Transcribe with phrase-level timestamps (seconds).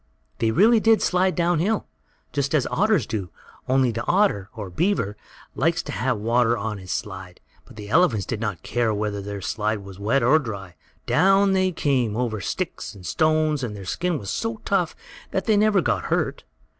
[0.39, 1.85] They really did slide down hill,
[2.33, 3.29] just as otters do,
[3.69, 5.15] only the otter, or beaver,
[5.53, 9.41] likes to have water on his slide, and the elephants did not care whether their
[9.41, 10.73] slide was wet or dry.
[11.05, 14.95] Down they came, over sticks and stones, and their skin was so tough
[15.29, 16.45] that they never got hurt.